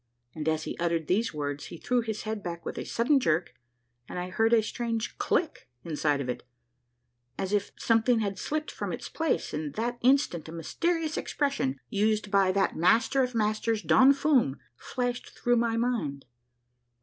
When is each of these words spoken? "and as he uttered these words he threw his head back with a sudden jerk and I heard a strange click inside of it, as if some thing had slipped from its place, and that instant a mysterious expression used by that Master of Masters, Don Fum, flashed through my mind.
"and 0.33 0.49
as 0.49 0.63
he 0.63 0.75
uttered 0.79 1.05
these 1.05 1.31
words 1.31 1.65
he 1.65 1.77
threw 1.77 2.01
his 2.01 2.23
head 2.23 2.41
back 2.41 2.65
with 2.65 2.75
a 2.75 2.83
sudden 2.83 3.19
jerk 3.19 3.53
and 4.09 4.17
I 4.17 4.31
heard 4.31 4.51
a 4.51 4.63
strange 4.63 5.15
click 5.19 5.69
inside 5.83 6.19
of 6.19 6.27
it, 6.27 6.41
as 7.37 7.53
if 7.53 7.71
some 7.77 8.01
thing 8.01 8.17
had 8.19 8.39
slipped 8.39 8.71
from 8.71 8.91
its 8.91 9.09
place, 9.09 9.53
and 9.53 9.75
that 9.75 9.99
instant 10.01 10.49
a 10.49 10.51
mysterious 10.51 11.17
expression 11.17 11.79
used 11.91 12.31
by 12.31 12.51
that 12.51 12.75
Master 12.75 13.21
of 13.21 13.35
Masters, 13.35 13.83
Don 13.83 14.11
Fum, 14.11 14.57
flashed 14.75 15.37
through 15.37 15.57
my 15.57 15.77
mind. 15.77 16.25